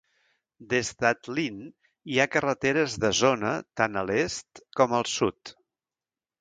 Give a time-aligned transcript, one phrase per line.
[0.69, 1.59] Des d'Atlin,
[2.13, 3.53] hi ha carreteres de zona
[3.83, 5.57] tant a l'est com al sud.